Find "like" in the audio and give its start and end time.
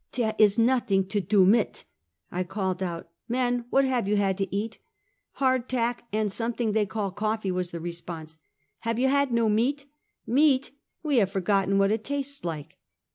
12.43-12.79